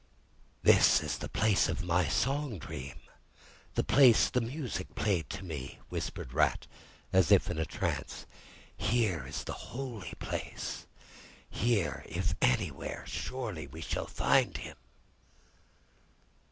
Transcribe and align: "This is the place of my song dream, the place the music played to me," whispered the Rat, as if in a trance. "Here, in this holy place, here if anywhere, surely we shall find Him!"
"This 0.63 1.03
is 1.03 1.19
the 1.19 1.29
place 1.29 1.69
of 1.69 1.83
my 1.83 2.07
song 2.07 2.57
dream, 2.57 2.97
the 3.75 3.83
place 3.83 4.31
the 4.31 4.41
music 4.41 4.95
played 4.95 5.29
to 5.29 5.45
me," 5.45 5.77
whispered 5.89 6.31
the 6.31 6.37
Rat, 6.37 6.65
as 7.13 7.31
if 7.31 7.51
in 7.51 7.59
a 7.59 7.67
trance. 7.67 8.25
"Here, 8.75 9.19
in 9.27 9.31
this 9.31 9.45
holy 9.47 10.15
place, 10.17 10.87
here 11.47 12.03
if 12.09 12.33
anywhere, 12.41 13.03
surely 13.05 13.67
we 13.67 13.81
shall 13.81 14.07
find 14.07 14.57
Him!" 14.57 14.77